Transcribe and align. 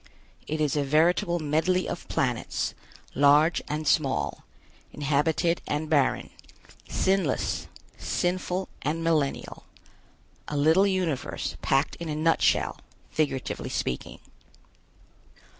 It 0.47 0.59
is 0.59 0.75
a 0.75 0.83
veritable 0.83 1.37
medley 1.37 1.87
of 1.87 2.07
planets, 2.07 2.73
large 3.13 3.61
and 3.67 3.87
small, 3.87 4.43
inhabited 4.91 5.61
and 5.67 5.91
barren, 5.91 6.31
sinless, 6.89 7.67
sinful 7.99 8.67
and 8.81 9.03
millennial. 9.03 9.65
A 10.47 10.57
little 10.57 10.87
universe 10.87 11.55
packed 11.61 11.97
in 11.97 12.09
a 12.09 12.15
nutshell, 12.15 12.79
figuratively 13.11 13.69
speaking. 13.69 14.17